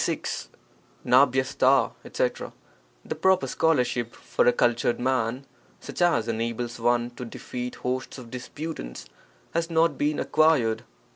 [1.05, 1.91] —The
[3.21, 5.45] proper scholarship for a cultured man,
[5.79, 9.05] such as enables one to defeat hosts of disputants,
[9.53, 10.85] has not been acquired.